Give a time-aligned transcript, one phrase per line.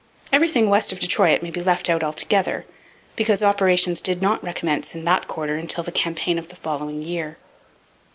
[0.33, 2.65] Everything west of Detroit may be left out altogether,
[3.15, 7.37] because operations did not recommence in that quarter until the campaign of the following year.